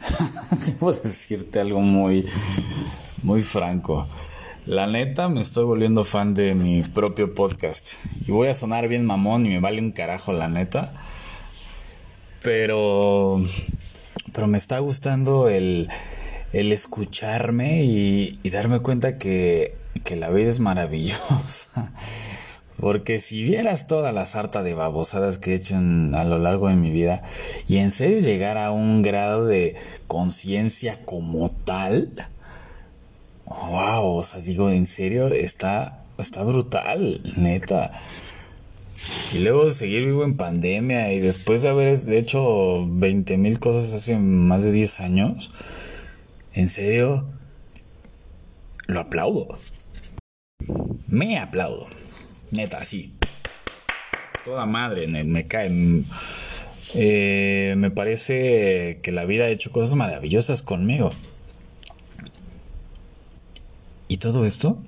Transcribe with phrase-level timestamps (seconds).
[0.66, 2.26] Debo decirte algo muy,
[3.22, 4.06] muy franco.
[4.66, 7.94] La neta, me estoy volviendo fan de mi propio podcast.
[8.26, 10.92] Y voy a sonar bien mamón y me vale un carajo, la neta.
[12.42, 13.42] Pero,
[14.32, 15.88] pero me está gustando el,
[16.52, 19.74] el escucharme y, y darme cuenta que,
[20.04, 21.92] que la vida es maravillosa.
[22.80, 26.76] Porque si vieras toda la sarta de babosadas que he hecho a lo largo de
[26.76, 27.22] mi vida
[27.66, 29.74] y en serio llegar a un grado de
[30.06, 32.28] conciencia como tal,
[33.46, 37.90] wow, o sea, digo, en serio, está, está brutal, neta.
[39.34, 44.16] Y luego seguir vivo en pandemia y después de haber hecho 20 mil cosas hace
[44.16, 45.50] más de 10 años,
[46.52, 47.26] en serio,
[48.86, 49.58] lo aplaudo.
[51.08, 51.86] Me aplaudo.
[52.50, 53.14] Neta, sí.
[54.44, 55.70] Toda madre, me, cae.
[56.94, 61.10] Eh, me parece que la vida ha hecho cosas maravillosas conmigo.
[64.08, 64.78] ¿Y todo esto?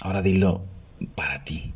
[0.00, 0.62] Ahora dilo
[1.14, 1.74] para ti.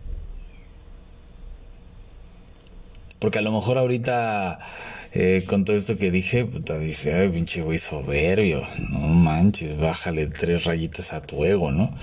[3.18, 4.60] Porque a lo mejor ahorita
[5.12, 8.62] eh, con todo esto que dije, puta, dice, ay, pinche güey soberbio.
[8.78, 11.94] No manches, bájale tres rayitas a tu ego, ¿no?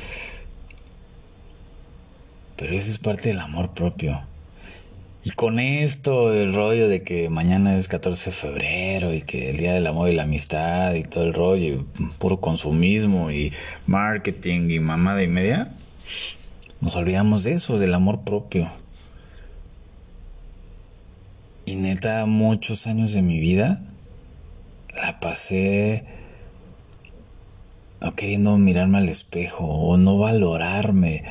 [2.58, 4.22] Pero eso es parte del amor propio.
[5.24, 9.58] Y con esto, el rollo de que mañana es 14 de febrero y que el
[9.58, 11.84] Día del Amor y la Amistad y todo el rollo,
[12.20, 13.52] puro consumismo y
[13.88, 15.74] marketing y mamada y media,
[16.80, 18.70] nos olvidamos de eso, del amor propio.
[21.66, 23.82] Y neta, muchos años de mi vida
[24.96, 26.06] la pasé
[28.00, 31.24] no queriendo mirarme al espejo o no valorarme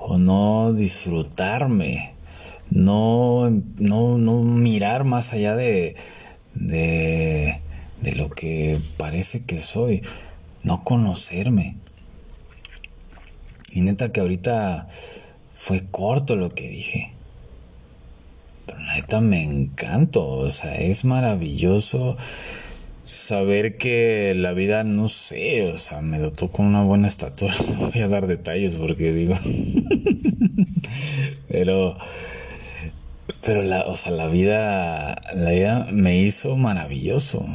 [0.00, 2.14] o no disfrutarme,
[2.70, 5.94] no, no, no mirar más allá de,
[6.54, 7.60] de,
[8.00, 10.02] de lo que parece que soy,
[10.62, 11.76] no conocerme.
[13.70, 14.88] Y neta que ahorita
[15.52, 17.12] fue corto lo que dije.
[18.66, 22.16] Pero neta me encantó, o sea, es maravilloso
[23.14, 27.54] saber que la vida, no sé, o sea, me dotó con una buena estatura.
[27.78, 29.34] No voy a dar detalles porque digo.
[31.48, 31.96] pero.
[33.42, 35.20] Pero la, o sea, la vida.
[35.34, 37.46] La vida me hizo maravilloso.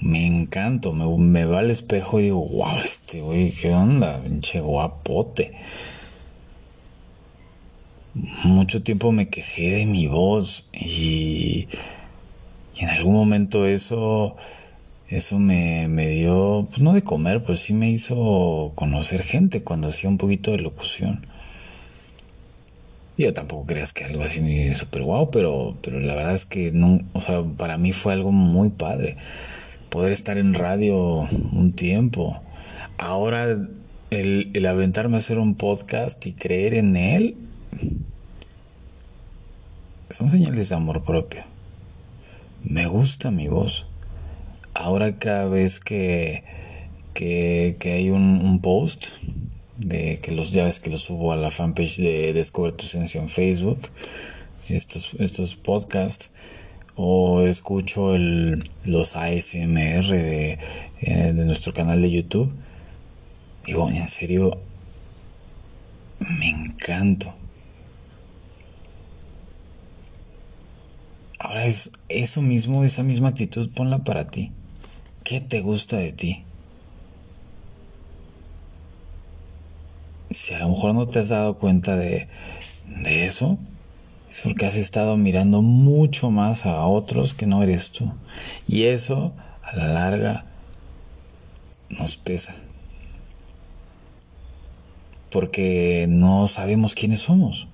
[0.00, 4.20] Me encanto, me, me va al espejo y digo, wow, este güey, ¿qué onda?
[4.20, 5.52] Pinche guapote.
[8.44, 11.68] Mucho tiempo me quejé de mi voz y
[12.82, 14.36] en algún momento eso,
[15.08, 19.88] eso me, me dio, pues no de comer, pero sí me hizo conocer gente cuando
[19.88, 21.26] hacía un poquito de locución.
[23.16, 27.00] Yo tampoco creas que algo así súper guau, pero, pero la verdad es que no,
[27.12, 29.16] o sea, para mí fue algo muy padre.
[29.88, 31.20] Poder estar en radio
[31.52, 32.42] un tiempo.
[32.98, 33.46] Ahora
[34.10, 37.36] el, el aventarme a hacer un podcast y creer en él
[40.10, 41.51] son señales de amor propio
[42.64, 43.86] me gusta mi voz.
[44.74, 46.44] Ahora cada vez que,
[47.14, 49.08] que, hay un, post
[49.78, 53.28] de que los llaves que los subo a la fanpage de Descubre tu Esencia en
[53.28, 53.80] Facebook,
[54.68, 56.30] estos, estos podcasts,
[56.94, 60.58] o escucho el, los ASMR de,
[61.00, 62.52] eh, de nuestro canal de YouTube,
[63.66, 64.58] digo, en serio,
[66.18, 67.34] me encanto.
[71.42, 74.52] Ahora es eso mismo, esa misma actitud, ponla para ti.
[75.24, 76.44] ¿Qué te gusta de ti?
[80.30, 82.28] Si a lo mejor no te has dado cuenta de,
[82.86, 83.58] de eso,
[84.30, 88.12] es porque has estado mirando mucho más a otros que no eres tú.
[88.68, 89.32] Y eso,
[89.64, 90.46] a la larga,
[91.90, 92.54] nos pesa.
[95.28, 97.66] Porque no sabemos quiénes somos.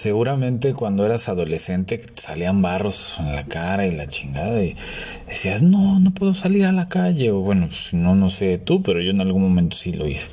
[0.00, 4.74] Seguramente cuando eras adolescente te salían barros en la cara y la chingada y
[5.28, 7.30] decías, no, no puedo salir a la calle.
[7.32, 10.30] O bueno, pues no, no sé tú, pero yo en algún momento sí lo hice.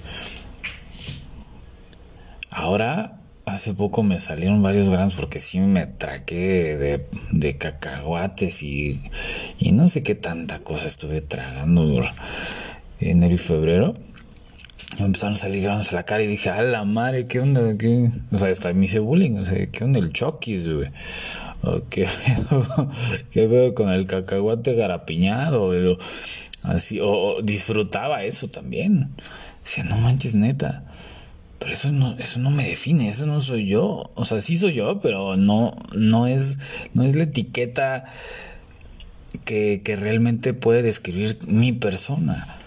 [2.49, 9.01] Ahora, hace poco me salieron varios granos porque sí me traqué de, de cacahuates y,
[9.59, 12.03] y no sé qué tanta cosa estuve tragando
[13.01, 13.95] en enero y febrero
[14.99, 17.77] me empezaron a salir granos a la cara y dije, a la madre, ¿qué onda?
[17.77, 18.09] ¿Qué?
[18.31, 20.89] O sea, hasta me hice bullying, o sea, ¿qué onda el chokis, güey?
[21.89, 22.91] ¿Qué veo,
[23.31, 25.67] ¿Qué veo con el cacahuate garapiñado?
[25.67, 25.97] Güey?
[26.63, 29.09] Así, o, disfrutaba eso también.
[29.63, 30.83] Decía, no manches, neta.
[31.59, 34.11] Pero eso no, eso no me define, eso no soy yo.
[34.15, 36.59] O sea, sí soy yo, pero no, no es,
[36.93, 38.05] no es la etiqueta
[39.43, 42.57] que, que realmente puede describir mi persona.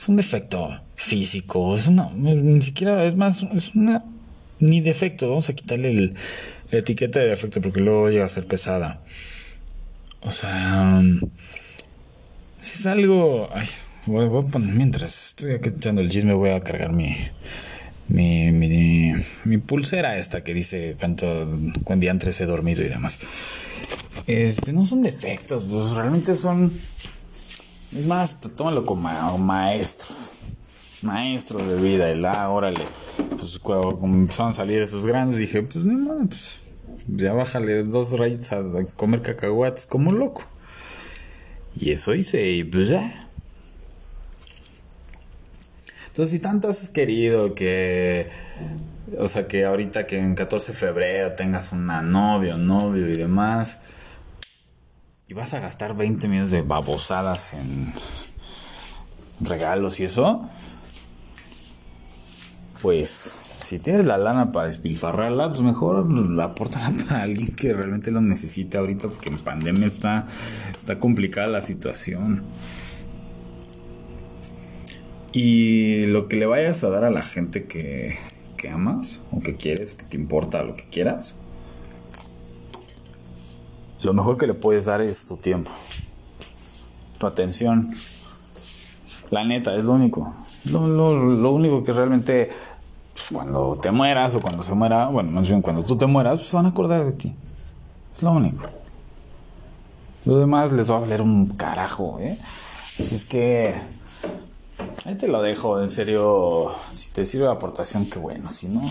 [0.00, 4.02] Es un defecto físico, es una, ni siquiera, es más, es una,
[4.58, 6.14] ni defecto, vamos a quitarle el,
[6.70, 9.02] la etiqueta de defecto porque luego llega a ser pesada.
[10.22, 11.02] O sea,
[12.62, 13.68] si es algo, ay,
[14.06, 17.14] voy, a poner, mientras estoy aquí echando el chisme voy a cargar mi,
[18.08, 19.12] mi, mi,
[19.44, 21.46] mi pulsera esta que dice cuánto,
[21.84, 23.18] cuánto antes he dormido y demás.
[24.26, 26.72] Este, no son defectos, pues realmente son,
[27.96, 30.30] es más, tómalo como maestros
[31.02, 32.84] maestros de vida, y la, órale,
[33.38, 36.58] pues cuando empezaron a salir esos grandes, dije, pues no pues
[37.06, 40.42] ya bájale dos rayitas a comer cacahuates como loco.
[41.74, 43.28] Y eso hice, y pues ya.
[46.08, 48.28] Entonces, si tanto has querido que,
[49.18, 53.16] o sea, que ahorita que en 14 de febrero tengas una novia o novio y
[53.16, 53.78] demás,
[55.30, 57.92] y vas a gastar 20 millones de babosadas en
[59.38, 60.50] regalos y eso,
[62.82, 68.10] pues si tienes la lana para despilfarrarla, pues mejor la aportala para alguien que realmente
[68.10, 70.26] lo necesite ahorita, porque en pandemia está,
[70.72, 72.42] está complicada la situación.
[75.32, 78.16] Y lo que le vayas a dar a la gente que,
[78.56, 81.36] que amas, o que quieres, que te importa, lo que quieras,
[84.02, 85.70] lo mejor que le puedes dar es tu tiempo,
[87.18, 87.90] tu atención.
[89.30, 90.34] La neta, es lo único.
[90.64, 92.50] Lo, lo único que realmente
[93.32, 96.48] cuando te mueras o cuando se muera, bueno, más bien cuando tú te mueras, pues
[96.48, 97.34] se van a acordar de ti.
[98.16, 98.66] Es lo único.
[100.24, 102.36] Lo demás les va a valer un carajo, ¿eh?
[102.40, 103.74] Así es que
[105.06, 106.72] ahí te lo dejo, en serio.
[106.92, 108.48] Si te sirve de aportación, qué bueno.
[108.48, 108.82] Si no,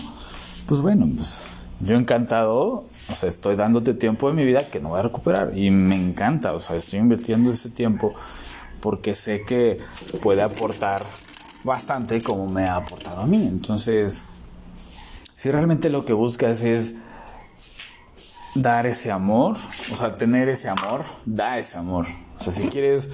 [0.66, 1.42] pues bueno, pues
[1.80, 2.84] yo encantado.
[3.10, 5.56] O sea, estoy dándote tiempo de mi vida que no voy a recuperar.
[5.56, 8.14] Y me encanta, o sea, estoy invirtiendo ese tiempo
[8.80, 9.78] porque sé que
[10.22, 11.02] puede aportar
[11.64, 13.46] bastante como me ha aportado a mí.
[13.46, 14.22] Entonces,
[15.36, 16.94] si realmente lo que buscas es
[18.54, 19.56] dar ese amor,
[19.92, 22.06] o sea, tener ese amor, da ese amor.
[22.38, 23.08] O sea, si quieres,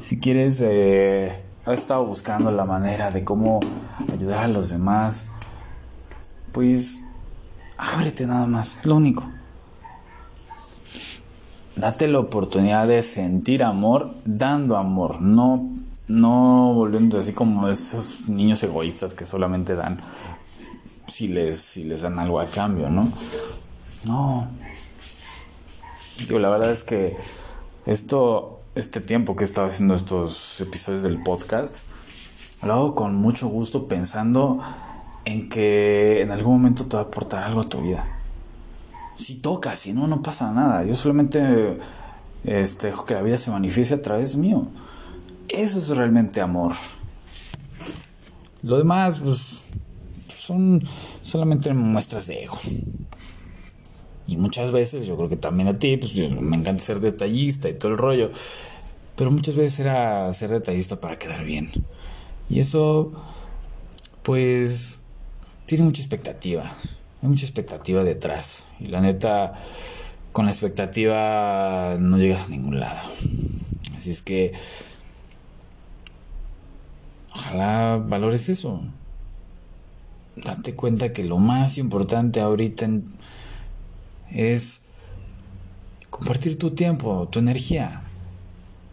[0.00, 3.60] si quieres, eh, has estado buscando la manera de cómo
[4.12, 5.26] ayudar a los demás,
[6.52, 7.03] pues
[7.76, 9.28] ábrete nada más, es lo único.
[11.76, 15.74] Date la oportunidad de sentir amor dando amor, no
[16.08, 19.98] no volviendo así como esos niños egoístas que solamente dan
[21.06, 23.10] si les, si les dan algo a cambio, ¿no?
[24.06, 24.48] No.
[26.28, 27.16] Yo la verdad es que
[27.86, 31.78] esto, este tiempo que he estado haciendo estos episodios del podcast,
[32.62, 34.60] lo hago con mucho gusto pensando
[35.24, 38.20] en que en algún momento te va a aportar algo a tu vida.
[39.16, 40.84] Si toca, si no, no pasa nada.
[40.84, 41.78] Yo solamente
[42.44, 44.66] este, dejo que la vida se manifieste a través mío.
[45.48, 46.72] Eso es realmente amor.
[48.62, 49.60] Lo demás, pues,
[50.34, 50.82] son
[51.22, 52.58] solamente muestras de ego.
[54.26, 57.74] Y muchas veces, yo creo que también a ti, pues me encanta ser detallista y
[57.74, 58.30] todo el rollo.
[59.16, 61.70] Pero muchas veces era ser detallista para quedar bien.
[62.48, 63.12] Y eso,
[64.22, 65.00] pues,
[65.66, 66.64] tiene mucha expectativa.
[67.22, 68.64] Hay mucha expectativa detrás.
[68.80, 69.54] Y la neta,
[70.32, 73.10] con la expectativa no llegas a ningún lado.
[73.96, 74.52] Así es que
[77.34, 78.80] Ojalá valores eso.
[80.36, 82.88] Date cuenta que lo más importante ahorita
[84.30, 84.80] es
[86.10, 88.02] compartir tu tiempo, tu energía.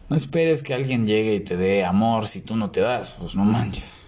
[0.10, 3.36] No esperes que alguien llegue y te dé amor si tú no te das, pues
[3.36, 4.01] no manches.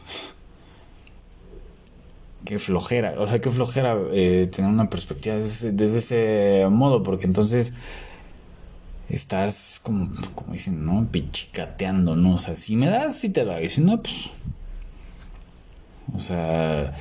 [2.46, 7.74] Qué flojera, o sea, qué flojera eh, tener una perspectiva desde ese modo, porque entonces
[9.10, 11.08] estás como, como dicen, ¿no?
[11.10, 12.36] Pichicateando, ¿no?
[12.36, 14.30] O sea, si me das, si te doy, si no, pues...
[16.16, 16.94] O sea,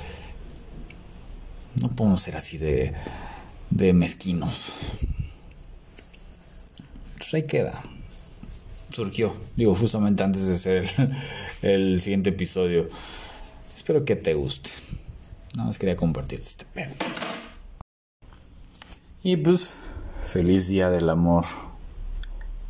[1.80, 2.94] no podemos ser así de,
[3.70, 4.72] de mezquinos.
[7.16, 7.82] Pues ahí queda.
[8.90, 10.90] Surgió, digo, justamente antes de ser
[11.62, 12.88] el, siguiente episodio.
[13.74, 14.70] Espero que te guste.
[15.54, 16.94] Nada más quería compartirte este pedo.
[19.22, 19.76] Y pues,
[20.18, 21.44] feliz día del amor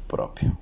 [0.08, 0.58] propio.